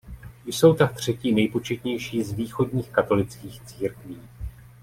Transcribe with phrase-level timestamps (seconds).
[0.45, 4.21] Jsou tak třetí nejpočetnější z východních katolických církví.